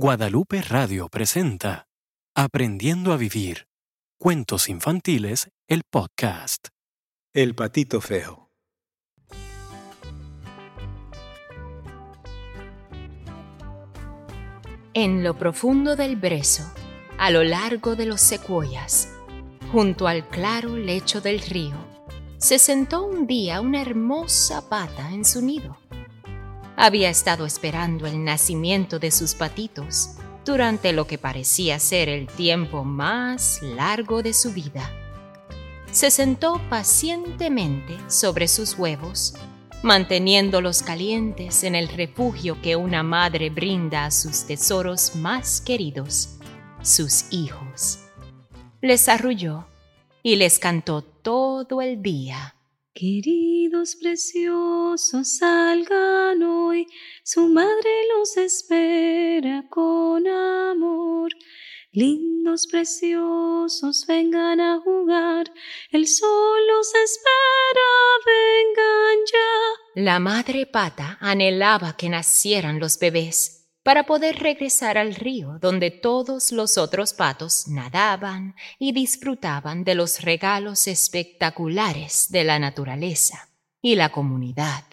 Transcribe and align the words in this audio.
Guadalupe 0.00 0.62
Radio 0.62 1.08
presenta 1.08 1.88
Aprendiendo 2.32 3.12
a 3.12 3.16
Vivir. 3.16 3.66
Cuentos 4.16 4.68
infantiles, 4.68 5.48
el 5.66 5.82
podcast. 5.90 6.68
El 7.34 7.56
patito 7.56 8.00
feo. 8.00 8.52
En 14.94 15.24
lo 15.24 15.36
profundo 15.36 15.96
del 15.96 16.14
brezo, 16.14 16.72
a 17.18 17.32
lo 17.32 17.42
largo 17.42 17.96
de 17.96 18.06
los 18.06 18.20
secuoyas, 18.20 19.12
junto 19.72 20.06
al 20.06 20.28
claro 20.28 20.76
lecho 20.76 21.20
del 21.20 21.40
río, 21.40 21.74
se 22.36 22.60
sentó 22.60 23.02
un 23.02 23.26
día 23.26 23.60
una 23.60 23.82
hermosa 23.82 24.68
pata 24.68 25.10
en 25.12 25.24
su 25.24 25.42
nido. 25.42 25.76
Había 26.80 27.10
estado 27.10 27.44
esperando 27.44 28.06
el 28.06 28.22
nacimiento 28.22 29.00
de 29.00 29.10
sus 29.10 29.34
patitos 29.34 30.10
durante 30.44 30.92
lo 30.92 31.08
que 31.08 31.18
parecía 31.18 31.80
ser 31.80 32.08
el 32.08 32.28
tiempo 32.28 32.84
más 32.84 33.60
largo 33.62 34.22
de 34.22 34.32
su 34.32 34.52
vida. 34.52 34.88
Se 35.90 36.12
sentó 36.12 36.60
pacientemente 36.70 37.98
sobre 38.06 38.46
sus 38.46 38.78
huevos, 38.78 39.34
manteniéndolos 39.82 40.84
calientes 40.84 41.64
en 41.64 41.74
el 41.74 41.88
refugio 41.88 42.62
que 42.62 42.76
una 42.76 43.02
madre 43.02 43.50
brinda 43.50 44.04
a 44.04 44.12
sus 44.12 44.44
tesoros 44.44 45.16
más 45.16 45.60
queridos, 45.60 46.38
sus 46.82 47.24
hijos. 47.32 48.04
Les 48.80 49.08
arrulló 49.08 49.66
y 50.22 50.36
les 50.36 50.60
cantó 50.60 51.02
todo 51.02 51.82
el 51.82 52.02
día. 52.02 52.54
Queridos 52.98 53.94
preciosos, 53.94 55.36
salgan 55.38 56.42
hoy, 56.42 56.84
su 57.22 57.46
madre 57.46 57.90
los 58.08 58.36
espera 58.36 59.66
con 59.70 60.26
amor. 60.26 61.30
Lindos 61.92 62.66
preciosos, 62.66 64.04
vengan 64.08 64.60
a 64.60 64.80
jugar, 64.80 65.52
el 65.92 66.08
sol 66.08 66.58
los 66.66 66.88
espera, 66.88 67.88
vengan 68.26 69.18
ya. 69.32 70.02
La 70.02 70.18
madre 70.18 70.66
pata 70.66 71.18
anhelaba 71.20 71.96
que 71.96 72.08
nacieran 72.08 72.80
los 72.80 72.98
bebés 72.98 73.57
para 73.88 74.04
poder 74.04 74.36
regresar 74.40 74.98
al 74.98 75.14
río 75.14 75.58
donde 75.62 75.90
todos 75.90 76.52
los 76.52 76.76
otros 76.76 77.14
patos 77.14 77.68
nadaban 77.68 78.54
y 78.78 78.92
disfrutaban 78.92 79.82
de 79.82 79.94
los 79.94 80.20
regalos 80.20 80.86
espectaculares 80.86 82.26
de 82.28 82.44
la 82.44 82.58
naturaleza 82.58 83.48
y 83.80 83.94
la 83.94 84.12
comunidad. 84.12 84.84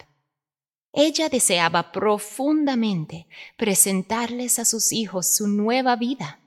Ella 0.94 1.28
deseaba 1.28 1.92
profundamente 1.92 3.28
presentarles 3.58 4.58
a 4.58 4.64
sus 4.64 4.90
hijos 4.92 5.26
su 5.26 5.46
nueva 5.46 5.96
vida, 5.96 6.40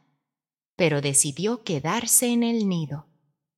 pero 0.76 1.02
decidió 1.02 1.62
quedarse 1.62 2.30
en 2.30 2.42
el 2.42 2.68
nido 2.68 3.06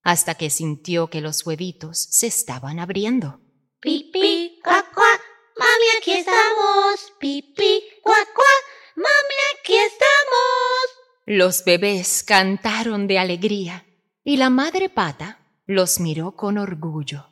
hasta 0.03 0.36
que 0.36 0.50
sintió 0.50 1.09
que 1.09 1.22
los 1.22 1.45
huevitos 1.45 1.97
se 1.97 2.28
estaban 2.28 2.78
abriendo. 2.78 3.39
Pipi, 3.80 4.59
cuac, 4.62 4.94
mami, 4.97 5.86
aquí 5.97 6.12
estamos. 6.12 7.14
Pipi, 7.22 7.84
cuac, 8.03 8.34
cuac. 8.34 8.70
¡Mami, 9.02 9.38
aquí 9.53 9.73
estamos! 9.75 10.85
Los 11.25 11.66
bebés 11.66 12.23
cantaron 12.23 13.07
de 13.07 13.17
alegría 13.17 13.85
y 14.23 14.38
la 14.38 14.52
madre 14.52 14.89
pata 14.89 15.39
los 15.66 15.99
miró 15.99 16.35
con 16.35 16.59
orgullo. 16.59 17.25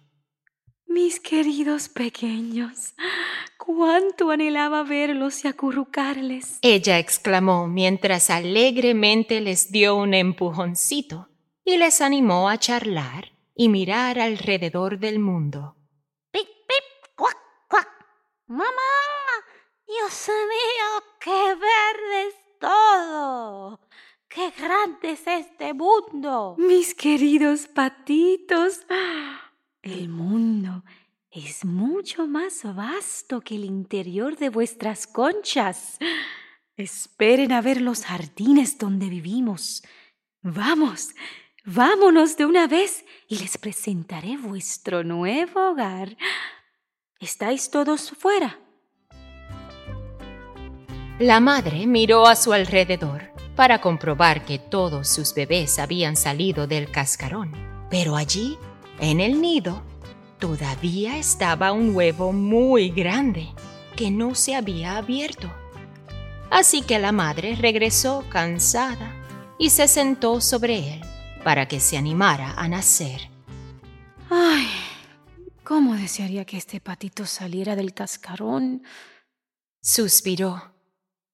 Mis 0.88 1.20
queridos 1.20 1.88
pequeños, 1.90 2.96
cuánto 3.58 4.32
anhelaba 4.32 4.82
verlos 4.84 5.46
y 5.46 5.48
acurrucarles. 5.48 6.58
Ella 6.64 6.98
exclamó 6.98 7.68
mientras 7.68 8.32
alegremente 8.32 9.40
les 9.40 9.72
dio 9.72 9.96
un 9.96 10.16
empujoncito 10.16 11.30
y 11.64 11.78
les 11.78 12.02
animó 12.02 12.50
a 12.50 12.58
charlar 12.58 13.32
y 13.54 13.70
mirar 13.70 14.18
alrededor 14.18 14.98
del 14.98 15.20
mundo. 15.20 15.76
¡Pip, 16.32 16.48
pip! 16.48 17.14
¡Cuac, 17.16 17.38
cuac! 17.68 17.90
¡Mamá! 18.48 19.09
Dios 19.90 20.30
mío, 20.30 21.04
qué 21.20 21.56
verde 21.56 22.28
es 22.28 22.36
todo. 22.60 23.80
Qué 24.28 24.52
grande 24.52 25.14
es 25.14 25.26
este 25.26 25.74
mundo. 25.74 26.56
Mis 26.60 26.94
queridos 26.94 27.68
patitos, 27.68 28.82
el 29.82 30.08
mundo 30.10 30.84
es 31.32 31.66
mucho 31.66 32.28
más 32.28 32.62
vasto 32.76 33.42
que 33.42 33.56
el 33.56 33.66
interior 33.66 34.38
de 34.38 34.50
vuestras 34.50 35.08
conchas. 35.08 35.98
Esperen 36.78 37.52
a 37.52 37.62
ver 37.62 37.82
los 37.82 38.06
jardines 38.06 38.78
donde 38.78 39.10
vivimos. 39.10 39.82
Vamos, 40.44 41.16
vámonos 41.66 42.38
de 42.38 42.46
una 42.46 42.68
vez 42.68 43.04
y 43.28 43.40
les 43.40 43.58
presentaré 43.58 44.38
vuestro 44.38 45.04
nuevo 45.04 45.72
hogar. 45.72 46.16
¿Estáis 47.20 47.72
todos 47.72 48.12
fuera? 48.12 48.69
La 51.20 51.42
madre 51.42 51.86
miró 51.86 52.28
a 52.28 52.38
su 52.38 52.54
alrededor 52.54 53.34
para 53.58 53.82
comprobar 53.82 54.46
que 54.46 54.58
todos 54.58 55.10
sus 55.10 55.34
bebés 55.34 55.78
habían 55.78 56.16
salido 56.16 56.66
del 56.66 56.90
cascarón, 56.90 57.52
pero 57.90 58.16
allí, 58.16 58.58
en 59.02 59.20
el 59.20 59.42
nido, 59.42 59.84
todavía 60.40 61.18
estaba 61.18 61.74
un 61.74 61.94
huevo 61.94 62.32
muy 62.32 62.90
grande 62.92 63.50
que 63.98 64.12
no 64.12 64.34
se 64.34 64.56
había 64.56 64.96
abierto. 64.96 65.52
Así 66.50 66.84
que 66.84 67.00
la 67.00 67.12
madre 67.12 67.58
regresó 67.58 68.24
cansada 68.30 69.14
y 69.58 69.72
se 69.72 69.90
sentó 69.90 70.40
sobre 70.40 70.94
él 70.94 71.02
para 71.44 71.68
que 71.68 71.82
se 71.82 71.98
animara 71.98 72.54
a 72.54 72.70
nacer. 72.70 73.30
Ay, 74.30 74.70
cómo 75.66 75.96
desearía 75.96 76.46
que 76.46 76.56
este 76.56 76.80
patito 76.80 77.26
saliera 77.26 77.76
del 77.76 77.94
cascarón. 77.94 78.84
Suspiró 79.82 80.79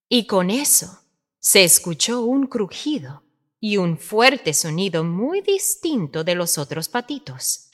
y 0.09 0.27
con 0.27 0.49
eso 0.49 1.01
se 1.39 1.63
escuchó 1.63 2.21
un 2.21 2.47
crujido 2.47 3.23
y 3.59 3.77
un 3.77 3.97
fuerte 3.97 4.53
sonido 4.53 5.03
muy 5.03 5.41
distinto 5.41 6.23
de 6.23 6.35
los 6.35 6.57
otros 6.57 6.89
patitos. 6.89 7.69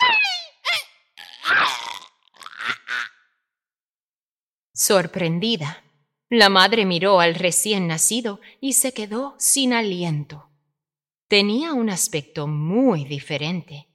Sorprendida, 4.74 5.84
la 6.30 6.50
madre 6.50 6.86
miró 6.86 7.20
al 7.20 7.36
recién 7.36 7.88
nacido 7.88 8.40
y 8.60 8.74
se 8.74 8.94
quedó 8.94 9.36
sin 9.38 9.74
aliento. 9.74 10.50
Tenía 11.28 11.74
un 11.74 11.90
aspecto 11.90 12.48
muy 12.48 13.06
diferente, 13.06 13.88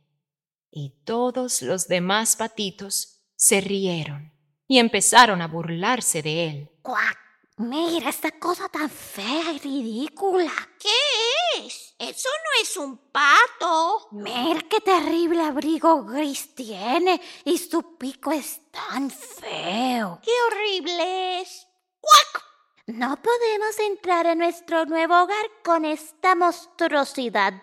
y 0.71 1.03
todos 1.05 1.63
los 1.63 1.89
demás 1.89 2.37
patitos 2.37 3.23
se 3.35 3.61
rieron 3.61 4.33
y 4.69 4.79
empezaron 4.79 5.43
a 5.43 5.49
burlarse 5.49 6.23
de 6.23 6.49
él. 6.49 6.71
¡Cuac! 6.83 7.26
Mira 7.59 8.11
esta 8.11 8.33
cosa 8.33 8.69
tan 8.69 8.91
fea 8.91 9.53
y 9.53 9.59
ridícula. 9.59 10.53
¿Qué 10.79 11.65
es? 11.65 11.95
Eso 11.99 12.29
no 12.29 12.63
es 12.63 12.77
un 12.77 12.99
pato. 13.11 14.09
Mira 14.13 14.61
qué 14.69 14.83
terrible 14.83 15.43
abrigo 15.43 16.05
gris 16.05 16.55
tiene 16.55 17.19
y 17.45 17.57
su 17.57 17.97
pico 17.97 18.31
es 18.31 18.61
tan 18.71 19.11
feo. 19.11 20.21
¡Qué 20.23 20.31
horrible 20.49 21.41
es! 21.41 21.67
¡Cuac! 21.99 22.45
No 22.89 23.17
podemos 23.23 23.79
entrar 23.79 24.27
en 24.27 24.39
nuestro 24.39 24.85
nuevo 24.85 25.15
hogar 25.15 25.47
con 25.65 25.87
esta 25.87 26.35
monstruosidad. 26.35 27.55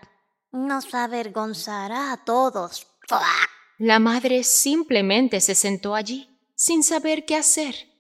Nos 0.52 0.92
avergonzará 0.96 2.14
a 2.14 2.26
todos. 2.26 2.88
¡Cuac! 3.08 3.50
La 3.78 4.00
madre 4.00 4.44
simplemente 4.44 5.40
se 5.40 5.54
sentó 5.54 5.94
allí, 5.94 6.36
sin 6.56 6.84
saber 6.84 7.26
qué 7.26 7.36
hacer. 7.36 7.93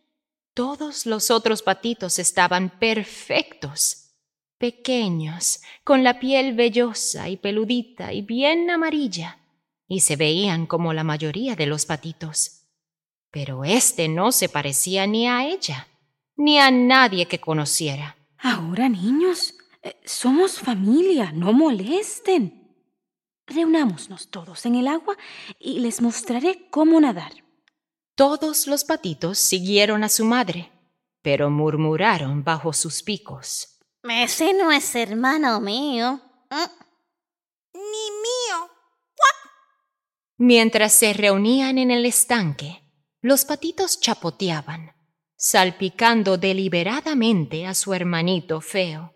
Todos 0.53 1.07
los 1.07 1.31
otros 1.31 1.63
patitos 1.63 2.19
estaban 2.19 2.69
perfectos, 2.77 4.11
pequeños, 4.59 5.61
con 5.83 6.03
la 6.03 6.19
piel 6.19 6.53
vellosa 6.53 7.27
y 7.27 7.37
peludita 7.37 8.13
y 8.13 8.21
bien 8.21 8.69
amarilla, 8.69 9.39
y 9.87 10.01
se 10.01 10.15
veían 10.15 10.67
como 10.67 10.93
la 10.93 11.03
mayoría 11.03 11.55
de 11.55 11.65
los 11.65 11.87
patitos. 11.87 12.67
Pero 13.31 13.65
este 13.65 14.07
no 14.07 14.31
se 14.31 14.47
parecía 14.47 15.07
ni 15.07 15.27
a 15.27 15.43
ella, 15.47 15.87
ni 16.35 16.59
a 16.59 16.69
nadie 16.69 17.25
que 17.25 17.39
conociera. 17.39 18.15
Ahora, 18.37 18.89
niños, 18.89 19.55
eh, 19.81 19.95
somos 20.05 20.59
familia, 20.59 21.31
no 21.31 21.51
molesten. 21.51 22.75
Reunámonos 23.47 24.29
todos 24.29 24.67
en 24.67 24.75
el 24.75 24.87
agua 24.87 25.17
y 25.59 25.79
les 25.79 25.99
mostraré 25.99 26.67
cómo 26.69 27.01
nadar. 27.01 27.42
Todos 28.15 28.67
los 28.67 28.83
patitos 28.83 29.39
siguieron 29.39 30.03
a 30.03 30.09
su 30.09 30.23
madre, 30.23 30.71
pero 31.23 31.49
murmuraron 31.49 32.43
bajo 32.43 32.71
sus 32.71 33.01
picos. 33.01 33.79
Ese 34.03 34.53
no 34.53 34.71
es 34.71 34.93
hermano 34.93 35.59
mío. 35.59 36.21
Ni 37.73 37.81
mío. 37.81 38.69
Mientras 40.37 40.93
se 40.93 41.13
reunían 41.13 41.79
en 41.79 41.89
el 41.89 42.05
estanque, 42.05 42.83
los 43.21 43.45
patitos 43.45 43.99
chapoteaban, 43.99 44.91
salpicando 45.35 46.37
deliberadamente 46.37 47.65
a 47.65 47.73
su 47.73 47.95
hermanito 47.95 48.61
feo, 48.61 49.15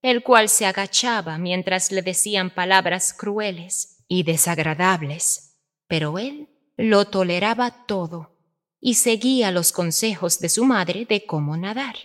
el 0.00 0.22
cual 0.22 0.48
se 0.48 0.64
agachaba 0.64 1.36
mientras 1.36 1.92
le 1.92 2.00
decían 2.00 2.54
palabras 2.54 3.12
crueles 3.12 4.04
y 4.08 4.22
desagradables, 4.22 5.58
pero 5.86 6.18
él 6.18 6.48
lo 6.78 7.06
toleraba 7.06 7.84
todo 7.84 8.37
y 8.80 8.94
seguía 8.94 9.50
los 9.50 9.72
consejos 9.72 10.38
de 10.38 10.48
su 10.48 10.64
madre 10.64 11.04
de 11.04 11.26
cómo 11.26 11.56
nadar, 11.56 11.96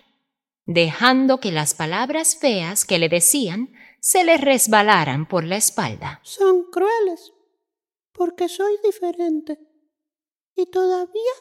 dejando 0.66 1.40
que 1.40 1.52
las 1.52 1.74
palabras 1.74 2.36
feas 2.36 2.84
que 2.84 2.98
le 2.98 3.08
decían 3.08 3.72
se 4.00 4.24
le 4.24 4.36
resbalaran 4.36 5.28
por 5.28 5.44
la 5.44 5.56
espalda. 5.56 6.20
Son 6.24 6.70
crueles, 6.70 7.32
porque 8.12 8.48
soy 8.48 8.76
diferente, 8.82 9.58
y 10.54 10.66
todavía 10.66 11.32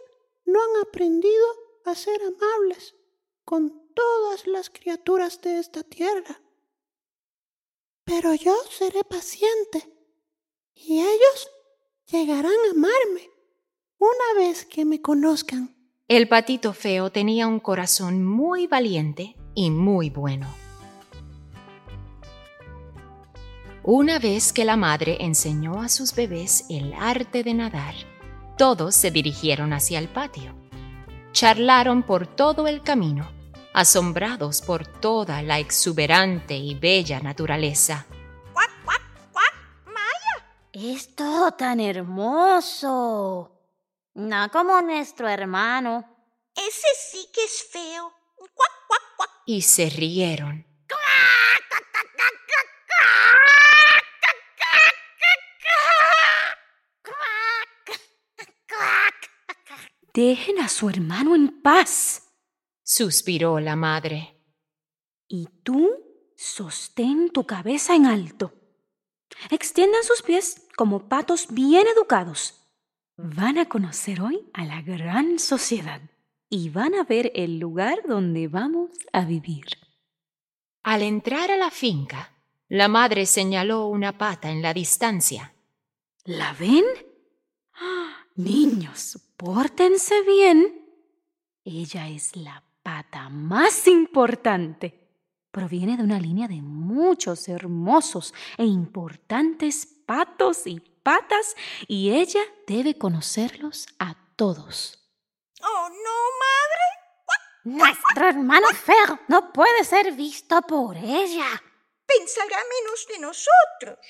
no 0.46 0.60
han 0.62 0.88
aprendido 0.88 1.46
a 1.86 1.96
ser 1.96 2.20
amables 2.22 2.96
con 3.44 3.92
todas 3.94 4.48
las 4.48 4.70
criaturas 4.70 5.42
de 5.42 5.60
esta 5.60 5.84
tierra. 5.84 6.42
Pero 8.06 8.34
yo 8.34 8.56
seré 8.70 9.04
paciente, 9.04 9.90
y 10.74 11.00
ellos 11.00 11.50
llegarán 12.08 12.52
a 12.52 12.72
amarme 12.72 13.33
una 14.04 14.46
vez 14.46 14.66
que 14.66 14.84
me 14.84 15.02
conozcan. 15.02 15.74
El 16.10 16.28
patito 16.28 16.74
feo 16.74 17.10
tenía 17.10 17.48
un 17.48 17.62
corazón 17.62 18.26
muy 18.26 18.68
valiente 18.68 19.38
y 19.56 19.70
muy 19.70 20.10
bueno. 20.10 20.48
Una 23.82 24.20
vez 24.20 24.52
que 24.52 24.66
la 24.66 24.76
madre 24.76 25.18
enseñó 25.22 25.82
a 25.82 25.88
sus 25.88 26.14
bebés 26.14 26.66
el 26.70 26.94
arte 26.94 27.44
de 27.44 27.54
nadar, 27.54 27.96
todos 28.58 28.94
se 28.94 29.10
dirigieron 29.10 29.72
hacia 29.72 30.00
el 30.00 30.10
patio. 30.10 30.54
Charlaron 31.32 32.04
por 32.04 32.28
todo 32.28 32.68
el 32.68 32.84
camino, 32.84 33.32
asombrados 33.74 34.62
por 34.62 34.86
toda 34.86 35.42
la 35.44 35.60
exuberante 35.60 36.58
y 36.58 36.76
bella 36.76 37.22
naturaleza. 37.22 38.06
¡Cuac, 38.52 38.70
cuac, 38.84 39.02
cuac! 39.32 39.54
¡Maya! 39.86 40.46
Es 40.74 41.16
todo 41.16 41.54
tan 41.54 41.80
hermoso. 41.80 43.53
No 44.16 44.50
como 44.52 44.80
nuestro 44.82 45.28
hermano. 45.28 46.06
Ese 46.56 46.88
sí 47.10 47.28
que 47.34 47.44
es 47.44 47.68
feo. 47.72 48.14
¡Cuac, 48.36 48.72
cuac, 48.88 49.02
cuac! 49.18 49.30
Y 49.48 49.62
se 49.64 49.90
rieron. 49.90 50.68
Dejen 60.14 60.60
a 60.60 60.70
su 60.70 60.90
hermano 60.90 61.34
en 61.34 61.64
paz. 61.64 62.22
Suspiró 62.84 63.60
la 63.60 63.76
madre. 63.76 64.40
Y 65.28 65.48
tú 65.64 65.90
sostén 66.38 67.32
tu 67.32 67.48
cabeza 67.48 67.96
en 67.96 68.06
alto. 68.06 68.54
Extiendan 69.50 70.04
sus 70.04 70.22
pies 70.22 70.68
como 70.76 71.10
patos 71.10 71.48
bien 71.50 71.88
educados. 71.88 72.63
Van 73.16 73.60
a 73.60 73.70
conocer 73.70 74.22
hoy 74.22 74.50
a 74.54 74.66
la 74.66 74.82
gran 74.82 75.38
sociedad 75.38 76.02
y 76.50 76.70
van 76.70 76.96
a 76.96 77.04
ver 77.04 77.32
el 77.36 77.60
lugar 77.60 78.00
donde 78.08 78.48
vamos 78.48 78.90
a 79.12 79.24
vivir. 79.24 79.66
Al 80.82 81.04
entrar 81.04 81.52
a 81.52 81.58
la 81.58 81.70
finca, 81.70 82.34
la 82.70 82.88
madre 82.88 83.28
señaló 83.28 83.86
una 83.86 84.18
pata 84.18 84.50
en 84.50 84.64
la 84.64 84.74
distancia. 84.74 85.54
¿La 86.26 86.54
ven? 86.54 86.84
¡Ah! 87.76 88.16
Niños, 88.36 89.20
pórtense 89.38 90.24
bien. 90.24 90.84
Ella 91.64 92.10
es 92.10 92.36
la 92.36 92.64
pata 92.82 93.30
más 93.30 93.88
importante. 93.88 95.08
Proviene 95.52 95.98
de 95.98 96.04
una 96.04 96.20
línea 96.20 96.48
de 96.48 96.64
muchos 96.64 97.48
hermosos 97.48 98.34
e 98.58 98.66
importantes 98.66 99.86
patos 99.86 100.66
y 100.66 100.82
patas 101.04 101.56
y 101.88 102.12
ella 102.12 102.42
debe 102.66 102.98
conocerlos 102.98 103.88
a 104.00 104.16
todos. 104.36 105.00
¡Oh, 105.62 105.90
no, 105.90 106.18
madre! 106.40 106.84
Nuestro 107.66 108.28
hermano 108.28 108.68
feo 108.70 109.20
no 109.28 109.54
puede 109.54 109.84
ser 109.84 110.12
visto 110.14 110.62
por 110.64 110.98
ella. 110.98 111.46
Pensará 112.06 112.58
menos 112.58 113.08
de 113.10 113.20
nosotros. 113.20 114.06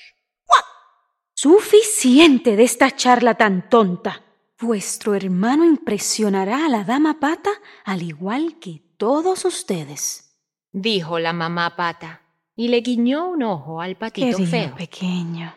Suficiente 1.36 2.56
de 2.56 2.62
esta 2.62 2.90
charla 2.92 3.34
tan 3.34 3.68
tonta. 3.68 4.22
Vuestro 4.58 5.14
hermano 5.14 5.64
impresionará 5.64 6.66
a 6.66 6.68
la 6.68 6.84
dama 6.84 7.20
pata 7.20 7.50
al 7.84 8.02
igual 8.02 8.58
que 8.60 8.80
todos 8.96 9.44
ustedes. 9.44 10.40
Dijo 10.72 11.18
la 11.18 11.32
mamá 11.32 11.76
pata 11.76 12.22
y 12.56 12.68
le 12.68 12.80
guiñó 12.80 13.28
un 13.28 13.42
ojo 13.42 13.80
al 13.80 13.96
patito 13.96 14.38
Querido 14.38 14.50
feo. 14.50 14.74
pequeño, 14.76 15.54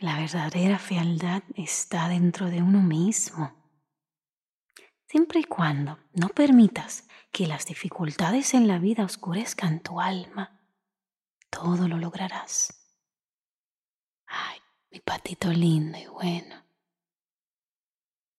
la 0.00 0.16
verdadera 0.16 0.78
fealdad 0.78 1.42
está 1.56 2.08
dentro 2.08 2.46
de 2.46 2.62
uno 2.62 2.80
mismo. 2.80 3.52
Siempre 5.08 5.40
y 5.40 5.44
cuando 5.44 5.98
no 6.12 6.28
permitas 6.28 7.08
que 7.32 7.46
las 7.46 7.66
dificultades 7.66 8.54
en 8.54 8.68
la 8.68 8.78
vida 8.78 9.04
oscurezcan 9.04 9.82
tu 9.82 10.00
alma, 10.00 10.60
todo 11.50 11.88
lo 11.88 11.98
lograrás. 11.98 12.68
Ay, 14.26 14.58
mi 14.90 15.00
patito 15.00 15.50
lindo 15.50 15.98
y 15.98 16.06
bueno. 16.06 16.64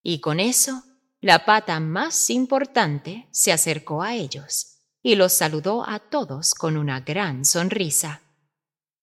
Y 0.02 0.22
con 0.22 0.40
eso, 0.40 0.84
la 1.20 1.44
pata 1.44 1.80
más 1.82 2.30
importante 2.30 3.28
se 3.32 3.52
acercó 3.52 4.02
a 4.02 4.14
ellos 4.14 4.78
y 5.02 5.16
los 5.16 5.34
saludó 5.34 5.88
a 5.88 6.00
todos 6.00 6.54
con 6.54 6.78
una 6.78 7.02
gran 7.02 7.44
sonrisa. 7.44 8.22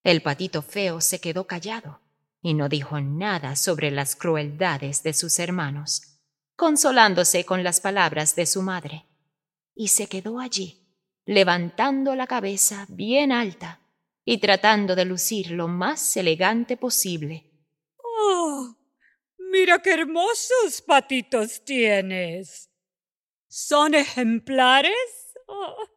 El 0.03 0.23
patito 0.23 0.63
feo 0.63 1.03
se 1.03 1.21
quedó 1.21 1.47
callado 1.47 2.06
y 2.47 2.55
no 2.55 2.69
dijo 2.69 3.01
nada 3.01 3.57
sobre 3.57 3.91
las 3.91 4.15
crueldades 4.15 5.03
de 5.03 5.15
sus 5.15 5.41
hermanos, 5.41 6.21
consolándose 6.55 7.45
con 7.45 7.65
las 7.65 7.81
palabras 7.81 8.37
de 8.37 8.47
su 8.47 8.63
madre, 8.63 9.05
y 9.75 9.89
se 9.89 10.07
quedó 10.07 10.39
allí, 10.39 10.81
levantando 11.25 12.15
la 12.15 12.29
cabeza 12.29 12.87
bien 12.89 13.33
alta 13.33 13.81
y 14.25 14.39
tratando 14.39 14.95
de 14.95 15.07
lucir 15.07 15.51
lo 15.51 15.67
más 15.67 16.17
elegante 16.17 16.77
posible. 16.77 17.51
¡Oh! 17.99 18.77
Mira 19.51 19.83
qué 19.83 19.95
hermosos 19.95 20.83
patitos 20.87 21.65
tienes. 21.65 22.71
¿Son 23.49 23.93
ejemplares? 23.93 25.35
Oh, 25.49 25.89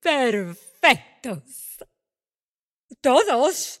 perfectos. 0.00 1.78
Todos. 3.00 3.79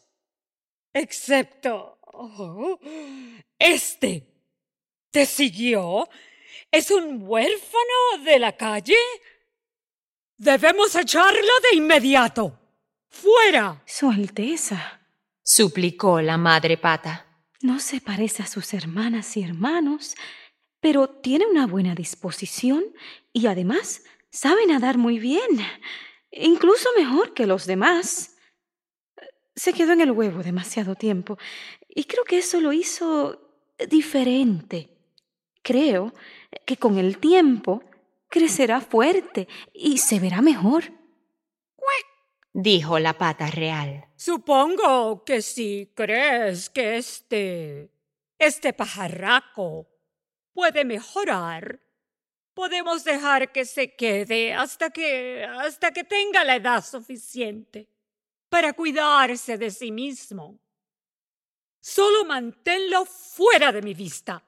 Excepto... 0.92 1.98
oh, 2.12 2.78
este. 3.58 4.26
¿Te 5.10 5.26
siguió? 5.26 6.08
¿Es 6.70 6.90
un 6.90 7.22
huérfano 7.22 8.24
de 8.24 8.38
la 8.38 8.56
calle? 8.56 8.96
Debemos 10.36 10.94
echarlo 10.94 11.52
de 11.70 11.76
inmediato. 11.76 12.58
¡Fuera! 13.08 13.82
Su 13.86 14.08
Alteza 14.10 15.00
suplicó 15.42 16.20
la 16.20 16.38
madre 16.38 16.76
pata. 16.76 17.26
no 17.62 17.80
se 17.80 18.00
parece 18.00 18.42
a 18.42 18.46
sus 18.46 18.72
hermanas 18.72 19.36
y 19.36 19.42
hermanos, 19.42 20.14
pero 20.80 21.08
tiene 21.08 21.44
una 21.46 21.66
buena 21.66 21.94
disposición 21.94 22.84
y 23.32 23.48
además 23.48 24.02
sabe 24.30 24.64
nadar 24.66 24.96
muy 24.96 25.18
bien, 25.18 25.50
incluso 26.30 26.88
mejor 26.96 27.34
que 27.34 27.46
los 27.46 27.66
demás. 27.66 28.29
Se 29.60 29.74
quedó 29.74 29.92
en 29.92 30.00
el 30.00 30.12
huevo 30.12 30.42
demasiado 30.42 30.94
tiempo 30.94 31.36
y 31.86 32.04
creo 32.04 32.24
que 32.24 32.38
eso 32.38 32.62
lo 32.62 32.72
hizo 32.72 33.38
diferente. 33.90 34.88
Creo 35.60 36.14
que 36.64 36.78
con 36.78 36.96
el 36.96 37.18
tiempo 37.18 37.84
crecerá 38.30 38.80
fuerte 38.80 39.48
y 39.74 39.98
se 39.98 40.18
verá 40.18 40.40
mejor. 40.40 40.84
dijo 42.54 42.98
la 42.98 43.18
pata 43.18 43.48
real. 43.50 44.06
Supongo 44.16 45.26
que 45.26 45.42
si 45.42 45.92
crees 45.94 46.70
que 46.70 46.96
este. 46.96 47.90
este 48.38 48.72
pajarraco 48.72 49.90
puede 50.54 50.86
mejorar, 50.86 51.80
podemos 52.54 53.04
dejar 53.04 53.52
que 53.52 53.66
se 53.66 53.94
quede 53.94 54.54
hasta 54.54 54.88
que. 54.88 55.44
hasta 55.44 55.90
que 55.90 56.04
tenga 56.04 56.44
la 56.44 56.56
edad 56.56 56.82
suficiente 56.82 57.99
para 58.50 58.74
cuidarse 58.74 59.56
de 59.56 59.70
sí 59.70 59.90
mismo. 59.90 60.60
Solo 61.80 62.26
manténlo 62.26 63.06
fuera 63.06 63.72
de 63.72 63.80
mi 63.80 63.94
vista. 63.94 64.44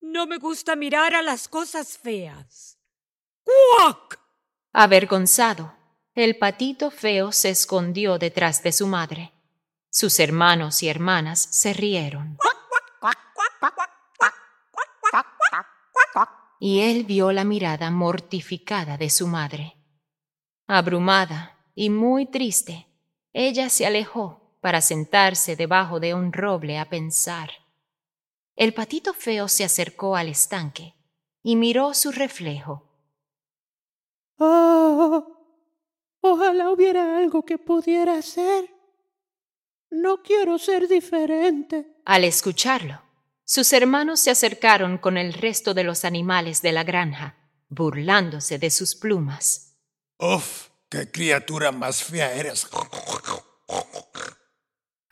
No 0.00 0.26
me 0.26 0.36
gusta 0.36 0.76
mirar 0.76 1.14
a 1.14 1.22
las 1.22 1.48
cosas 1.48 1.98
feas. 1.98 2.78
¡Cuac! 3.42 4.20
Avergonzado, 4.72 5.74
el 6.14 6.38
patito 6.38 6.90
feo 6.90 7.32
se 7.32 7.50
escondió 7.50 8.18
detrás 8.18 8.62
de 8.62 8.72
su 8.72 8.86
madre. 8.86 9.32
Sus 9.90 10.20
hermanos 10.20 10.82
y 10.82 10.88
hermanas 10.88 11.40
se 11.40 11.72
rieron. 11.72 12.38
Y 16.60 16.80
él 16.80 17.04
vio 17.04 17.32
la 17.32 17.44
mirada 17.44 17.90
mortificada 17.90 18.96
de 18.96 19.10
su 19.10 19.26
madre. 19.26 19.76
Abrumada 20.66 21.58
y 21.74 21.90
muy 21.90 22.26
triste, 22.26 22.88
ella 23.34 23.68
se 23.68 23.84
alejó 23.84 24.58
para 24.60 24.80
sentarse 24.80 25.56
debajo 25.56 26.00
de 26.00 26.14
un 26.14 26.32
roble 26.32 26.78
a 26.78 26.88
pensar. 26.88 27.50
El 28.56 28.72
patito 28.72 29.12
feo 29.12 29.48
se 29.48 29.64
acercó 29.64 30.16
al 30.16 30.28
estanque 30.28 30.94
y 31.42 31.56
miró 31.56 31.92
su 31.92 32.12
reflejo. 32.12 32.88
Oh, 34.38 35.26
ojalá 36.20 36.70
hubiera 36.70 37.18
algo 37.18 37.44
que 37.44 37.58
pudiera 37.58 38.16
hacer. 38.16 38.70
No 39.90 40.22
quiero 40.22 40.58
ser 40.58 40.88
diferente. 40.88 41.86
Al 42.04 42.24
escucharlo, 42.24 43.02
sus 43.44 43.72
hermanos 43.72 44.20
se 44.20 44.30
acercaron 44.30 44.96
con 44.96 45.18
el 45.18 45.34
resto 45.34 45.74
de 45.74 45.84
los 45.84 46.04
animales 46.04 46.62
de 46.62 46.72
la 46.72 46.84
granja, 46.84 47.36
burlándose 47.68 48.58
de 48.58 48.70
sus 48.70 48.94
plumas. 48.94 49.76
¡Uf! 50.18 50.68
¡Qué 50.88 51.10
criatura 51.10 51.72
más 51.72 52.04
fea 52.04 52.32
eres! 52.32 52.68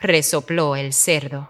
Resopló 0.02 0.74
el 0.74 0.92
cerdo. 0.92 1.48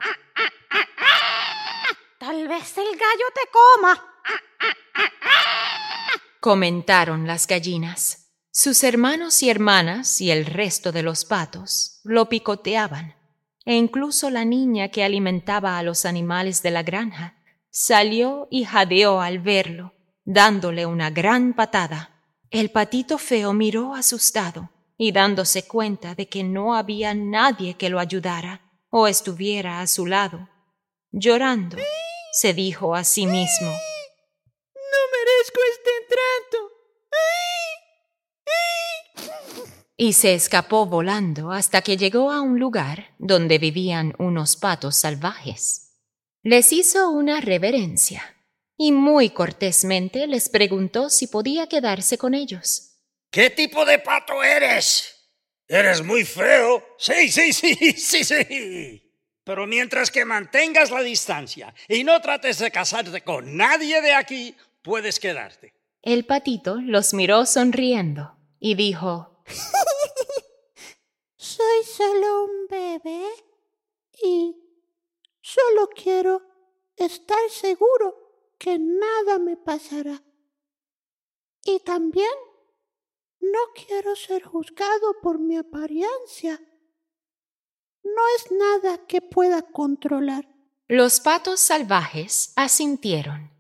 Tal 2.19 2.47
vez 2.49 2.77
el 2.77 2.85
gallo 2.85 3.25
te 3.35 3.41
coma. 3.51 4.07
Comentaron 6.39 7.27
las 7.27 7.47
gallinas. 7.47 8.29
Sus 8.51 8.85
hermanos 8.85 9.43
y 9.43 9.49
hermanas 9.49 10.21
y 10.21 10.31
el 10.31 10.45
resto 10.45 10.93
de 10.93 11.03
los 11.03 11.25
patos 11.25 12.03
lo 12.05 12.29
picoteaban, 12.29 13.17
e 13.65 13.75
incluso 13.75 14.29
la 14.29 14.45
niña 14.45 14.91
que 14.91 15.03
alimentaba 15.03 15.79
a 15.79 15.83
los 15.83 16.05
animales 16.05 16.63
de 16.63 16.73
la 16.73 16.83
granja 16.83 17.37
salió 17.71 18.49
y 18.51 18.65
jadeó 18.65 19.23
al 19.23 19.39
verlo, 19.39 19.95
dándole 20.27 20.85
una 20.85 21.09
gran 21.09 21.55
patada. 21.55 22.23
El 22.51 22.71
patito 22.71 23.17
feo 23.17 23.55
miró 23.55 23.95
asustado 23.95 24.72
y 25.03 25.11
dándose 25.11 25.65
cuenta 25.65 26.15
de 26.15 26.29
que 26.29 26.45
no 26.45 26.77
había 26.77 27.13
nadie 27.13 27.75
que 27.75 27.89
lo 27.89 27.99
ayudara 27.99 28.71
o 28.89 29.09
estuviera 29.09 29.81
a 29.81 29.89
su 29.89 30.07
lado. 30.07 30.49
Llorando, 31.11 31.77
se 32.31 32.55
dijo 32.55 32.95
a 32.95 33.03
sí 33.03 33.27
mismo, 33.27 33.67
No 33.67 35.01
merezco 35.13 35.61
este 35.73 35.91
trato. 36.09 36.69
y 39.97 40.13
se 40.13 40.35
escapó 40.35 40.87
volando 40.87 41.51
hasta 41.51 41.83
que 41.83 41.97
llegó 41.97 42.31
a 42.31 42.41
un 42.41 42.61
lugar 42.61 43.17
donde 43.19 43.59
vivían 43.59 44.15
unos 44.21 44.57
patos 44.57 44.95
salvajes. 44.95 45.99
Les 46.45 46.73
hizo 46.73 47.11
una 47.11 47.41
reverencia 47.41 48.23
y 48.77 48.93
muy 48.93 49.31
cortésmente 49.31 50.29
les 50.29 50.49
preguntó 50.49 51.11
si 51.11 51.27
podía 51.27 51.67
quedarse 51.69 52.19
con 52.19 52.35
ellos. 52.35 52.92
¿Qué 53.33 53.49
tipo 53.49 53.87
de 53.87 53.99
pato 53.99 54.45
eres? 54.45 55.31
¿Eres 55.67 56.05
muy 56.05 56.23
feo? 56.23 56.85
Sí, 56.99 57.31
sí, 57.33 57.55
sí, 57.55 57.75
sí, 57.97 58.25
sí. 58.25 59.11
Pero 59.43 59.67
mientras 59.67 60.11
que 60.11 60.27
mantengas 60.27 60.91
la 60.91 61.01
distancia 61.01 61.75
y 61.89 62.05
no 62.05 62.21
trates 62.21 62.59
de 62.59 62.71
casarte 62.71 63.23
con 63.23 63.57
nadie 63.57 64.03
de 64.03 64.13
aquí, 64.13 64.55
puedes 64.83 65.19
quedarte. 65.19 65.73
El 66.03 66.27
patito 66.27 66.77
los 66.77 67.15
miró 67.15 67.47
sonriendo 67.47 68.37
y 68.61 68.75
dijo, 68.75 69.43
Soy 71.37 71.85
solo 71.85 72.45
un 72.45 72.67
bebé 72.69 73.25
y 74.23 74.55
solo 75.41 75.89
quiero 75.89 76.43
estar 76.97 77.49
seguro 77.49 78.55
que 78.59 78.79
nada 78.79 79.39
me 79.39 79.57
pasará. 79.57 80.23
Y 81.65 81.81
también 81.81 82.29
no 83.43 83.59
quiero 83.75 84.15
ser 84.15 84.43
juzgado 84.43 85.17
por 85.21 85.39
mi 85.39 85.57
apariencia. 85.57 86.61
No 88.05 88.23
es 88.37 88.53
nada 88.53 89.07
que 89.07 89.21
pueda 89.21 89.63
controlar. 89.63 90.49
Los 90.89 91.21
patos 91.21 91.61
salvajes 91.61 92.53
asintieron, 92.57 93.51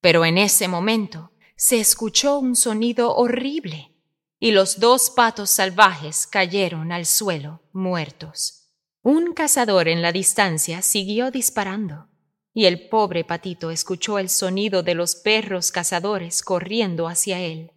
pero 0.00 0.24
en 0.24 0.38
ese 0.38 0.66
momento 0.66 1.32
se 1.56 1.78
escuchó 1.78 2.38
un 2.38 2.56
sonido 2.56 3.14
horrible 3.14 3.94
y 4.40 4.52
los 4.52 4.80
dos 4.80 5.10
patos 5.10 5.50
salvajes 5.50 6.26
cayeron 6.26 6.92
al 6.92 7.04
suelo 7.04 7.62
muertos. 7.72 8.72
Un 9.02 9.34
cazador 9.34 9.88
en 9.88 10.02
la 10.02 10.12
distancia 10.12 10.82
siguió 10.82 11.30
disparando 11.30 12.08
y 12.54 12.66
el 12.66 12.88
pobre 12.88 13.24
patito 13.24 13.70
escuchó 13.70 14.18
el 14.18 14.28
sonido 14.28 14.82
de 14.82 14.94
los 14.94 15.16
perros 15.16 15.70
cazadores 15.70 16.42
corriendo 16.42 17.08
hacia 17.08 17.40
él. 17.40 17.72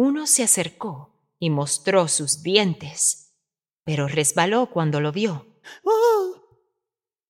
Uno 0.00 0.28
se 0.28 0.44
acercó 0.44 1.10
y 1.40 1.50
mostró 1.50 2.06
sus 2.06 2.44
dientes, 2.44 3.34
pero 3.82 4.06
resbaló 4.06 4.70
cuando 4.70 5.00
lo 5.00 5.10
vio. 5.10 5.44
¡Oh! 5.82 6.36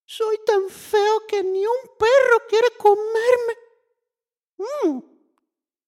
Soy 0.05 0.37
tan 0.45 0.69
feo 0.69 1.23
que 1.27 1.43
ni 1.43 1.65
un 1.65 1.97
perro 1.99 2.47
quiere 2.47 2.67
comerme. 2.77 3.55
Mm, 4.59 4.99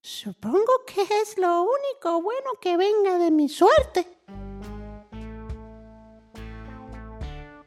supongo 0.01 0.73
que 0.87 1.03
es 1.03 1.37
lo 1.37 1.65
único 1.65 2.23
bueno 2.23 2.53
que 2.59 2.79
venga 2.79 3.19
de 3.19 3.31
mi 3.31 3.51
suerte. 3.51 4.07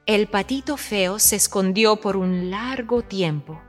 El 0.08 0.28
patito 0.28 0.76
feo 0.76 1.20
se 1.20 1.36
escondió 1.36 1.98
por 1.98 2.18
un 2.18 2.50
largo 2.50 3.04
tiempo, 3.04 3.62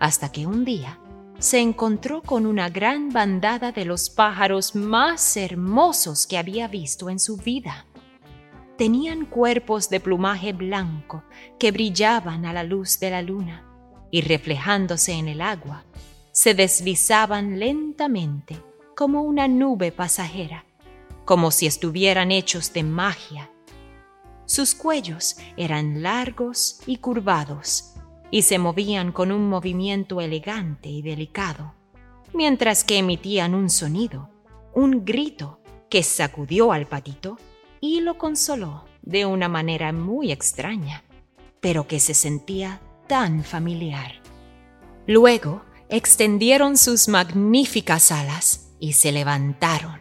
hasta 0.00 0.32
que 0.32 0.44
un 0.44 0.64
día 0.64 1.00
se 1.38 1.60
encontró 1.60 2.22
con 2.22 2.46
una 2.46 2.68
gran 2.68 3.10
bandada 3.10 3.72
de 3.72 3.84
los 3.84 4.10
pájaros 4.10 4.74
más 4.74 5.36
hermosos 5.36 6.26
que 6.26 6.38
había 6.38 6.68
visto 6.68 7.10
en 7.10 7.18
su 7.18 7.36
vida. 7.36 7.86
Tenían 8.76 9.26
cuerpos 9.26 9.88
de 9.90 10.00
plumaje 10.00 10.52
blanco 10.52 11.24
que 11.58 11.70
brillaban 11.70 12.44
a 12.44 12.52
la 12.52 12.64
luz 12.64 13.00
de 13.00 13.10
la 13.10 13.22
luna 13.22 13.64
y 14.10 14.22
reflejándose 14.22 15.12
en 15.12 15.28
el 15.28 15.40
agua, 15.40 15.84
se 16.32 16.54
deslizaban 16.54 17.58
lentamente 17.58 18.62
como 18.96 19.22
una 19.22 19.48
nube 19.48 19.92
pasajera, 19.92 20.64
como 21.24 21.50
si 21.50 21.66
estuvieran 21.66 22.30
hechos 22.30 22.72
de 22.72 22.82
magia 22.84 23.50
sus 24.48 24.74
cuellos 24.74 25.36
eran 25.58 26.02
largos 26.02 26.80
y 26.86 26.96
curvados 26.96 27.92
y 28.30 28.42
se 28.42 28.58
movían 28.58 29.12
con 29.12 29.32
un 29.32 29.48
movimiento 29.48 30.20
elegante 30.20 30.88
y 30.88 31.02
delicado, 31.02 31.74
mientras 32.32 32.84
que 32.84 32.98
emitían 32.98 33.54
un 33.54 33.70
sonido, 33.70 34.30
un 34.74 35.04
grito 35.04 35.60
que 35.88 36.02
sacudió 36.02 36.72
al 36.72 36.86
patito 36.86 37.38
y 37.80 38.00
lo 38.00 38.18
consoló 38.18 38.84
de 39.02 39.24
una 39.24 39.48
manera 39.48 39.92
muy 39.92 40.30
extraña, 40.30 41.04
pero 41.60 41.86
que 41.86 42.00
se 42.00 42.14
sentía 42.14 42.80
tan 43.06 43.42
familiar. 43.42 44.12
Luego 45.06 45.62
extendieron 45.88 46.76
sus 46.76 47.08
magníficas 47.08 48.12
alas 48.12 48.74
y 48.78 48.92
se 48.92 49.10
levantaron, 49.10 50.00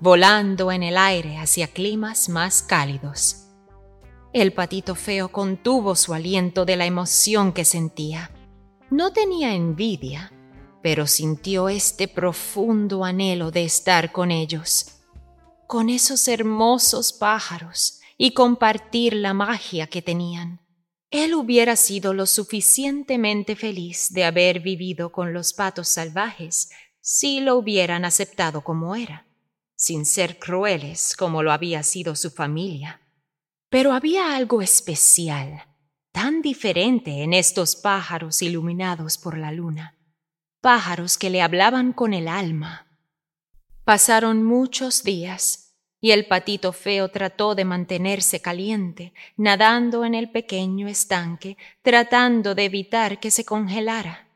volando 0.00 0.72
en 0.72 0.82
el 0.82 0.96
aire 0.96 1.36
hacia 1.36 1.68
climas 1.68 2.28
más 2.28 2.62
cálidos. 2.62 3.45
El 4.36 4.52
patito 4.52 4.94
feo 4.94 5.30
contuvo 5.30 5.96
su 5.96 6.12
aliento 6.12 6.66
de 6.66 6.76
la 6.76 6.84
emoción 6.84 7.54
que 7.54 7.64
sentía. 7.64 8.30
No 8.90 9.10
tenía 9.10 9.54
envidia, 9.54 10.30
pero 10.82 11.06
sintió 11.06 11.70
este 11.70 12.06
profundo 12.06 13.02
anhelo 13.02 13.50
de 13.50 13.64
estar 13.64 14.12
con 14.12 14.30
ellos, 14.30 15.00
con 15.66 15.88
esos 15.88 16.28
hermosos 16.28 17.14
pájaros 17.14 18.00
y 18.18 18.32
compartir 18.32 19.14
la 19.14 19.32
magia 19.32 19.86
que 19.86 20.02
tenían. 20.02 20.60
Él 21.10 21.34
hubiera 21.34 21.74
sido 21.74 22.12
lo 22.12 22.26
suficientemente 22.26 23.56
feliz 23.56 24.12
de 24.12 24.24
haber 24.24 24.60
vivido 24.60 25.12
con 25.12 25.32
los 25.32 25.54
patos 25.54 25.88
salvajes 25.88 26.68
si 27.00 27.40
lo 27.40 27.56
hubieran 27.56 28.04
aceptado 28.04 28.60
como 28.60 28.96
era, 28.96 29.26
sin 29.76 30.04
ser 30.04 30.38
crueles 30.38 31.16
como 31.16 31.42
lo 31.42 31.52
había 31.52 31.82
sido 31.82 32.14
su 32.14 32.30
familia. 32.30 33.00
Pero 33.68 33.92
había 33.92 34.36
algo 34.36 34.62
especial, 34.62 35.64
tan 36.12 36.40
diferente 36.40 37.22
en 37.22 37.32
estos 37.32 37.76
pájaros 37.76 38.40
iluminados 38.42 39.18
por 39.18 39.36
la 39.36 39.52
luna, 39.52 39.96
pájaros 40.60 41.18
que 41.18 41.30
le 41.30 41.42
hablaban 41.42 41.92
con 41.92 42.14
el 42.14 42.28
alma. 42.28 42.86
Pasaron 43.84 44.44
muchos 44.44 45.02
días 45.02 45.66
y 46.00 46.12
el 46.12 46.26
patito 46.26 46.72
feo 46.72 47.10
trató 47.10 47.54
de 47.54 47.64
mantenerse 47.64 48.40
caliente, 48.40 49.12
nadando 49.36 50.04
en 50.04 50.14
el 50.14 50.30
pequeño 50.30 50.88
estanque, 50.88 51.56
tratando 51.82 52.54
de 52.54 52.66
evitar 52.66 53.18
que 53.18 53.30
se 53.30 53.44
congelara. 53.44 54.28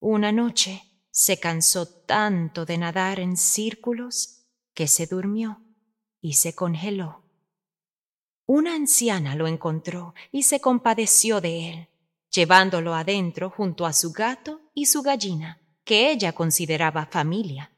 Una 0.00 0.32
noche 0.32 0.82
se 1.10 1.38
cansó 1.38 1.86
tanto 1.86 2.64
de 2.64 2.78
nadar 2.78 3.20
en 3.20 3.36
círculos 3.36 4.46
que 4.74 4.88
se 4.88 5.06
durmió 5.06 5.60
y 6.20 6.34
se 6.34 6.54
congeló. 6.54 7.29
Una 8.52 8.74
anciana 8.74 9.36
lo 9.36 9.46
encontró 9.46 10.12
y 10.32 10.42
se 10.42 10.60
compadeció 10.60 11.40
de 11.40 11.70
él, 11.70 11.88
llevándolo 12.30 12.96
adentro 12.96 13.48
junto 13.48 13.86
a 13.86 13.92
su 13.92 14.10
gato 14.10 14.60
y 14.74 14.86
su 14.86 15.02
gallina, 15.02 15.60
que 15.84 16.10
ella 16.10 16.32
consideraba 16.32 17.06
familia. 17.06 17.70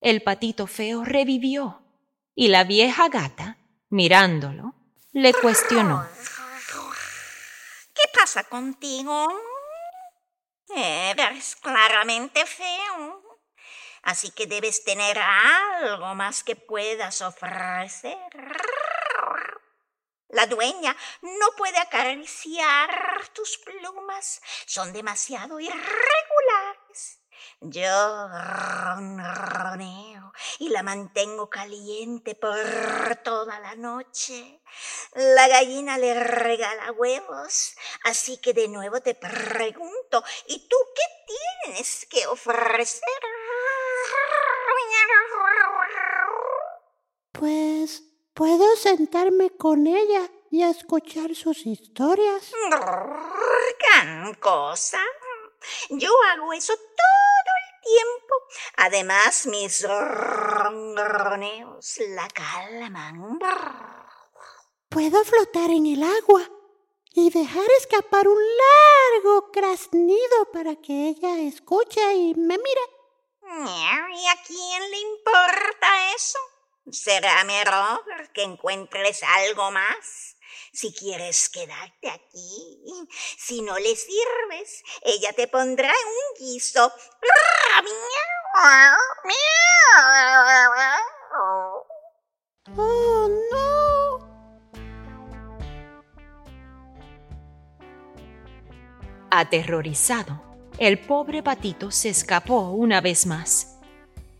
El 0.00 0.24
patito 0.24 0.66
feo 0.66 1.04
revivió 1.04 1.80
y 2.34 2.48
la 2.48 2.64
vieja 2.64 3.08
gata, 3.08 3.58
mirándolo, 3.88 4.74
le 5.12 5.32
cuestionó. 5.32 6.04
¿Qué 7.94 8.02
pasa 8.12 8.42
contigo? 8.42 9.28
Eres 10.74 11.54
claramente 11.54 12.46
feo. 12.46 13.22
Así 14.02 14.32
que 14.32 14.48
debes 14.48 14.82
tener 14.82 15.20
algo 15.20 16.16
más 16.16 16.42
que 16.42 16.56
puedas 16.56 17.22
ofrecer. 17.22 18.16
La 20.30 20.46
dueña 20.46 20.96
no 21.22 21.50
puede 21.56 21.78
acariciar 21.78 23.28
tus 23.32 23.58
plumas. 23.58 24.40
Son 24.66 24.92
demasiado 24.92 25.58
irregulares. 25.58 27.20
Yo 27.60 28.28
ronroneo 28.84 30.32
y 30.58 30.68
la 30.68 30.82
mantengo 30.82 31.48
caliente 31.50 32.34
por 32.34 32.56
toda 33.24 33.58
la 33.60 33.74
noche. 33.76 34.62
La 35.14 35.48
gallina 35.48 35.98
le 35.98 36.14
regala 36.22 36.92
huevos, 36.92 37.74
así 38.04 38.40
que 38.40 38.52
de 38.52 38.68
nuevo 38.68 39.00
te 39.00 39.14
pregunto, 39.14 40.22
¿y 40.46 40.68
tú 40.68 40.76
qué 40.94 41.02
tienes 41.64 42.06
que 42.06 42.26
ofrecer? 42.26 43.02
Pues 47.32 48.09
puedo 48.40 48.74
sentarme 48.74 49.50
con 49.50 49.86
ella 49.86 50.26
y 50.50 50.62
escuchar 50.62 51.34
sus 51.34 51.66
historias. 51.66 52.50
Gran 52.70 54.32
cosa. 54.36 54.98
Yo 55.90 56.10
hago 56.30 56.50
eso 56.54 56.72
todo 56.74 57.50
el 57.60 57.82
tiempo. 57.82 58.34
Además, 58.78 59.44
mis 59.44 59.86
ronroneos 59.86 61.20
la 62.16 62.28
calman. 62.28 63.38
Puedo 64.88 65.22
flotar 65.22 65.68
en 65.68 65.84
el 65.84 66.02
agua 66.02 66.40
y 67.12 67.28
dejar 67.28 67.70
escapar 67.78 68.26
un 68.26 68.42
largo 68.64 69.52
crasnido 69.52 70.50
para 70.50 70.76
que 70.76 71.08
ella 71.08 71.40
escuche 71.40 72.14
y 72.14 72.34
me 72.36 72.56
mire. 72.56 72.86
¿Y 73.42 74.26
a 74.28 74.42
quién 74.46 74.90
le 74.90 74.98
importa 74.98 76.14
eso? 76.16 76.38
Será 76.92 77.44
mejor 77.44 78.32
que 78.32 78.42
encuentres 78.42 79.22
algo 79.22 79.70
más. 79.70 80.36
Si 80.72 80.92
quieres 80.92 81.48
quedarte 81.48 82.10
aquí, 82.10 83.08
si 83.38 83.62
no 83.62 83.78
le 83.78 83.94
sirves, 83.96 84.82
ella 85.02 85.32
te 85.32 85.48
pondrá 85.48 85.92
un 85.92 86.46
guiso. 86.46 86.92
¡Oh, 92.76 93.28
no! 93.52 93.80
Aterrorizado, 99.30 100.42
el 100.78 101.00
pobre 101.00 101.42
patito 101.42 101.90
se 101.90 102.08
escapó 102.08 102.70
una 102.70 103.00
vez 103.00 103.26
más. 103.26 103.78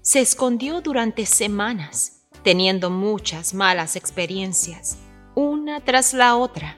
Se 0.02 0.21
escondió 0.21 0.80
durante 0.80 1.26
semanas, 1.26 2.19
teniendo 2.42 2.90
muchas 2.90 3.54
malas 3.54 3.97
experiencias, 3.97 4.99
una 5.35 5.80
tras 5.80 6.14
la 6.14 6.37
otra, 6.37 6.76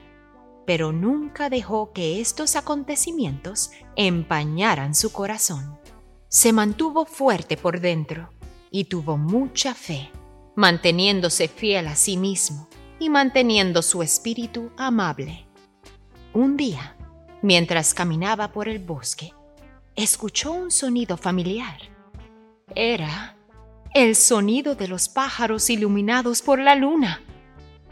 pero 0.65 0.91
nunca 0.91 1.49
dejó 1.49 1.91
que 1.91 2.21
estos 2.21 2.55
acontecimientos 2.55 3.71
empañaran 3.95 4.95
su 4.95 5.11
corazón. 5.11 5.77
Se 6.29 6.53
mantuvo 6.53 7.05
fuerte 7.05 7.57
por 7.57 7.79
dentro 7.79 8.29
y 8.71 8.85
tuvo 8.85 9.17
mucha 9.17 9.73
fe, 9.73 10.09
manteniéndose 10.55 11.47
fiel 11.47 11.87
a 11.87 11.95
sí 11.95 12.17
mismo 12.17 12.67
y 12.99 13.09
manteniendo 13.09 13.81
su 13.81 14.01
espíritu 14.01 14.71
amable. 14.77 15.45
Un 16.33 16.57
día, 16.57 16.95
mientras 17.41 17.93
caminaba 17.93 18.51
por 18.51 18.67
el 18.67 18.79
bosque, 18.79 19.33
escuchó 19.95 20.53
un 20.53 20.71
sonido 20.71 21.17
familiar. 21.17 21.77
Era 22.73 23.37
el 23.93 24.15
sonido 24.15 24.73
de 24.73 24.87
los 24.87 25.07
pájaros 25.07 25.69
iluminados 25.69 26.41
por 26.41 26.59
la 26.59 26.75
luna. 26.75 27.21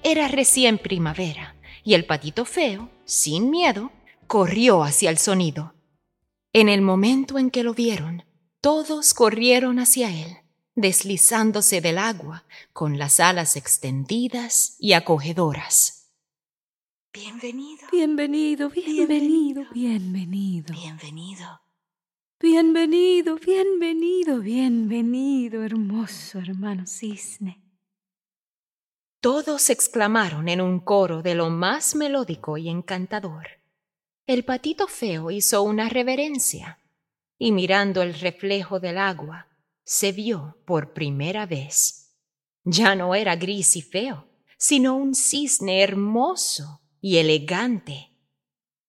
Era 0.04 0.28
recién 0.28 0.80
primavera 0.80 1.56
y 1.84 1.94
el 1.94 2.06
patito 2.06 2.46
feo, 2.46 2.90
sin 3.06 3.52
miedo, 3.52 3.92
corrió 4.26 4.84
hacia 4.84 5.12
el 5.12 5.20
sonido. 5.20 5.76
En 6.54 6.70
el 6.70 6.82
momento 6.82 7.38
en 7.38 7.52
que 7.52 7.64
lo 7.64 7.74
vieron, 7.74 8.24
todos 8.62 9.14
corrieron 9.14 9.80
hacia 9.80 10.10
él, 10.10 10.38
deslizándose 10.76 11.82
del 11.82 12.00
agua 12.00 12.46
con 12.74 12.98
las 12.98 13.20
alas 13.20 13.56
extendidas 13.56 14.76
y 14.80 14.94
acogedoras. 14.94 16.10
Bienvenido. 17.14 17.88
Bienvenido, 17.92 18.70
bienvenido, 18.70 19.66
bienvenido. 19.74 19.74
Bienvenido. 19.74 20.74
Bienvenido, 20.74 21.62
bienvenido, 22.42 24.40
bienvenido, 24.42 25.64
hermoso 25.64 26.40
hermano 26.40 26.88
cisne. 26.88 27.62
Todos 29.20 29.70
exclamaron 29.70 30.50
en 30.50 30.60
un 30.60 30.80
coro 30.80 31.22
de 31.22 31.36
lo 31.36 31.52
más 31.52 31.94
melódico 31.94 32.58
y 32.58 32.70
encantador. 32.70 33.48
El 34.26 34.44
patito 34.44 34.88
feo 34.88 35.30
hizo 35.30 35.62
una 35.62 35.88
reverencia 35.88 36.80
y 37.38 37.52
mirando 37.52 38.02
el 38.02 38.16
reflejo 38.16 38.80
del 38.80 38.98
agua, 38.98 39.48
se 39.84 40.12
vio 40.12 40.58
por 40.66 40.94
primera 40.94 41.46
vez. 41.46 42.16
Ya 42.64 42.96
no 42.96 43.14
era 43.14 43.36
gris 43.36 43.76
y 43.76 43.84
feo, 43.84 44.28
sino 44.58 44.96
un 44.96 45.14
cisne 45.14 45.84
hermoso 45.84 46.82
y 47.02 47.18
elegante. 47.18 48.10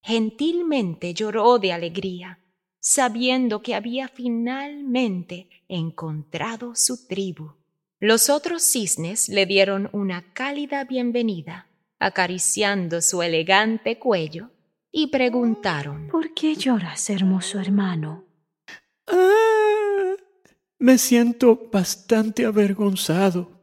Gentilmente 0.00 1.12
lloró 1.12 1.58
de 1.58 1.72
alegría, 1.72 2.41
sabiendo 2.82 3.62
que 3.62 3.76
había 3.76 4.08
finalmente 4.08 5.48
encontrado 5.68 6.74
su 6.74 7.06
tribu. 7.06 7.52
Los 8.00 8.28
otros 8.28 8.64
cisnes 8.64 9.28
le 9.28 9.46
dieron 9.46 9.88
una 9.92 10.32
cálida 10.34 10.82
bienvenida, 10.82 11.68
acariciando 12.00 13.00
su 13.00 13.22
elegante 13.22 14.00
cuello, 14.00 14.50
y 14.90 15.06
preguntaron 15.06 16.08
¿Por 16.08 16.34
qué 16.34 16.56
lloras, 16.56 17.08
hermoso 17.08 17.60
hermano? 17.60 18.24
Ah, 19.06 20.14
me 20.80 20.98
siento 20.98 21.70
bastante 21.72 22.44
avergonzado. 22.44 23.60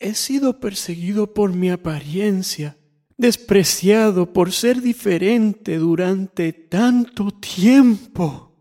He 0.00 0.14
sido 0.14 0.58
perseguido 0.58 1.34
por 1.34 1.52
mi 1.52 1.68
apariencia, 1.68 2.78
despreciado 3.22 4.32
por 4.32 4.50
ser 4.50 4.82
diferente 4.82 5.78
durante 5.78 6.52
tanto 6.52 7.30
tiempo. 7.30 8.52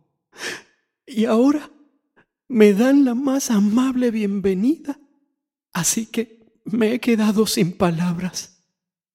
Y 1.04 1.26
ahora 1.26 1.72
me 2.48 2.74
dan 2.74 3.04
la 3.04 3.16
más 3.16 3.50
amable 3.50 4.12
bienvenida. 4.12 5.00
Así 5.74 6.06
que 6.06 6.62
me 6.64 6.94
he 6.94 7.00
quedado 7.00 7.48
sin 7.48 7.76
palabras. 7.76 8.64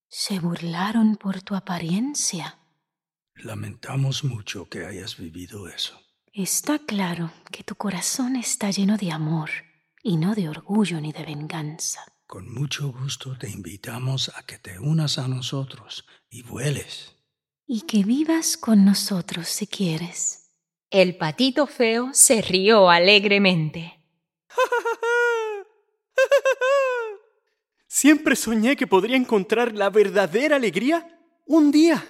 Se 0.09 0.40
burlaron 0.40 1.14
por 1.14 1.40
tu 1.42 1.54
apariencia. 1.54 2.59
Lamentamos 3.37 4.24
mucho 4.24 4.68
que 4.68 4.85
hayas 4.85 5.16
vivido 5.16 5.68
eso. 5.68 5.96
Está 6.32 6.80
claro 6.80 7.30
que 7.52 7.62
tu 7.62 7.76
corazón 7.76 8.35
está 8.35 8.72
lleno 8.72 8.96
de 8.96 9.12
amor 9.12 9.50
y 10.02 10.16
no 10.16 10.35
de 10.35 10.48
orgullo 10.48 11.00
ni 11.00 11.12
de 11.12 11.24
venganza. 11.24 12.00
Con 12.26 12.52
mucho 12.52 12.90
gusto 12.90 13.38
te 13.38 13.48
invitamos 13.48 14.32
a 14.34 14.42
que 14.44 14.58
te 14.58 14.80
unas 14.80 15.16
a 15.18 15.28
nosotros 15.28 16.04
y 16.28 16.42
vueles. 16.42 17.14
Y 17.68 17.82
que 17.82 18.02
vivas 18.02 18.56
con 18.56 18.84
nosotros 18.84 19.46
si 19.46 19.68
quieres. 19.68 20.50
El 20.90 21.16
patito 21.16 21.68
feo 21.68 22.10
se 22.12 22.42
rió 22.42 22.90
alegremente. 22.90 24.02
Siempre 27.86 28.34
soñé 28.34 28.74
que 28.74 28.88
podría 28.88 29.16
encontrar 29.16 29.72
la 29.72 29.88
verdadera 29.88 30.56
alegría 30.56 31.20
un 31.46 31.70
día, 31.70 32.04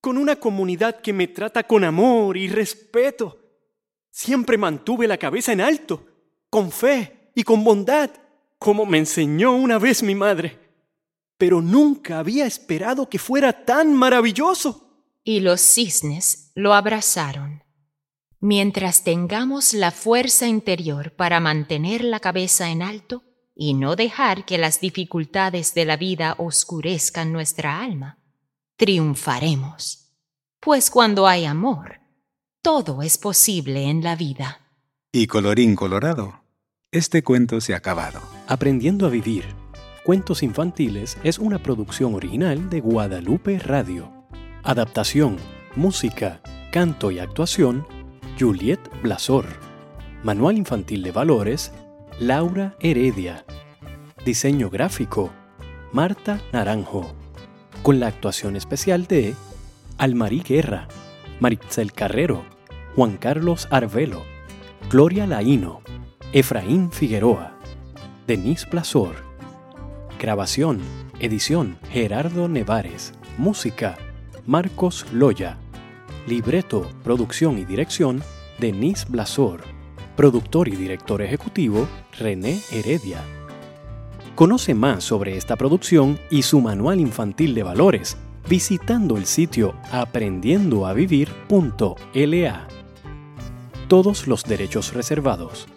con 0.00 0.18
una 0.18 0.34
comunidad 0.34 1.00
que 1.00 1.12
me 1.12 1.28
trata 1.28 1.62
con 1.62 1.84
amor 1.84 2.36
y 2.36 2.48
respeto. 2.48 3.38
Siempre 4.10 4.58
mantuve 4.58 5.06
la 5.06 5.16
cabeza 5.16 5.52
en 5.52 5.60
alto, 5.60 6.04
con 6.50 6.72
fe 6.72 7.30
y 7.36 7.44
con 7.44 7.62
bondad, 7.62 8.10
como 8.58 8.86
me 8.86 8.98
enseñó 8.98 9.52
una 9.52 9.78
vez 9.78 10.02
mi 10.02 10.14
madre. 10.14 10.58
Pero 11.36 11.62
nunca 11.62 12.18
había 12.18 12.46
esperado 12.46 13.08
que 13.08 13.18
fuera 13.18 13.64
tan 13.64 13.94
maravilloso. 13.94 15.04
Y 15.22 15.40
los 15.40 15.60
cisnes 15.60 16.52
lo 16.54 16.74
abrazaron. 16.74 17.62
Mientras 18.40 19.04
tengamos 19.04 19.74
la 19.74 19.90
fuerza 19.90 20.46
interior 20.46 21.14
para 21.14 21.40
mantener 21.40 22.04
la 22.04 22.20
cabeza 22.20 22.70
en 22.70 22.82
alto 22.82 23.24
y 23.54 23.74
no 23.74 23.96
dejar 23.96 24.44
que 24.44 24.58
las 24.58 24.80
dificultades 24.80 25.74
de 25.74 25.84
la 25.84 25.96
vida 25.96 26.36
oscurezcan 26.38 27.32
nuestra 27.32 27.80
alma, 27.80 28.18
triunfaremos. 28.76 30.14
Pues 30.60 30.90
cuando 30.90 31.26
hay 31.26 31.44
amor, 31.44 32.00
todo 32.62 33.02
es 33.02 33.18
posible 33.18 33.90
en 33.90 34.04
la 34.04 34.14
vida. 34.14 34.60
Y 35.10 35.26
colorín 35.26 35.74
colorado, 35.74 36.44
este 36.90 37.22
cuento 37.22 37.60
se 37.60 37.74
ha 37.74 37.78
acabado. 37.78 38.20
Aprendiendo 38.46 39.06
a 39.06 39.10
vivir. 39.10 39.44
Cuentos 40.04 40.42
infantiles 40.42 41.18
es 41.22 41.38
una 41.38 41.62
producción 41.62 42.14
original 42.14 42.70
de 42.70 42.80
Guadalupe 42.80 43.58
Radio. 43.58 44.10
Adaptación, 44.62 45.36
música, 45.76 46.40
canto 46.72 47.10
y 47.10 47.18
actuación, 47.18 47.86
Juliet 48.40 48.80
Blasor. 49.02 49.44
Manual 50.22 50.56
infantil 50.56 51.02
de 51.02 51.12
valores, 51.12 51.72
Laura 52.18 52.74
Heredia. 52.80 53.44
Diseño 54.24 54.70
gráfico, 54.70 55.30
Marta 55.92 56.40
Naranjo. 56.54 57.14
Con 57.82 58.00
la 58.00 58.06
actuación 58.06 58.56
especial 58.56 59.06
de 59.06 59.34
Almarí 59.98 60.40
Guerra, 60.40 60.88
Maritzel 61.38 61.92
Carrero, 61.92 62.46
Juan 62.96 63.18
Carlos 63.18 63.68
Arvelo, 63.70 64.24
Gloria 64.90 65.26
Laíno, 65.26 65.82
Efraín 66.34 66.92
Figueroa, 66.92 67.54
Denise 68.26 68.66
Blasor. 68.70 69.14
Grabación, 70.20 70.78
edición 71.20 71.78
Gerardo 71.90 72.48
Nevares. 72.48 73.14
Música, 73.38 73.96
Marcos 74.44 75.06
Loya. 75.10 75.56
Libreto, 76.26 76.86
producción 77.02 77.56
y 77.56 77.64
dirección, 77.64 78.22
Denise 78.58 79.06
Blasor. 79.08 79.62
Productor 80.16 80.68
y 80.68 80.72
director 80.72 81.22
ejecutivo, 81.22 81.88
René 82.18 82.60
Heredia. 82.72 83.24
Conoce 84.34 84.74
más 84.74 85.04
sobre 85.04 85.38
esta 85.38 85.56
producción 85.56 86.18
y 86.30 86.42
su 86.42 86.60
manual 86.60 87.00
infantil 87.00 87.54
de 87.54 87.62
valores 87.62 88.18
visitando 88.46 89.16
el 89.16 89.24
sitio 89.24 89.74
aprendiendoavivir.la. 89.92 92.68
Todos 93.88 94.26
los 94.26 94.44
derechos 94.44 94.92
reservados. 94.92 95.68